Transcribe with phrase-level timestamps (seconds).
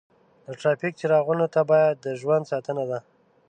[0.45, 2.99] د ټرافیک څراغونو ته پام د ژوند ساتنه ده.